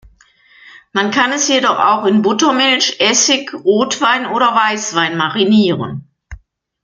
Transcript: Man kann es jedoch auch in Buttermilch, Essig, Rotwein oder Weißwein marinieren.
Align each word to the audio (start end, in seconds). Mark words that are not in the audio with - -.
Man 0.93 1.11
kann 1.11 1.31
es 1.31 1.47
jedoch 1.47 1.77
auch 1.77 2.05
in 2.05 2.23
Buttermilch, 2.23 2.99
Essig, 2.99 3.53
Rotwein 3.53 4.25
oder 4.25 4.47
Weißwein 4.55 5.15
marinieren. 5.15 6.09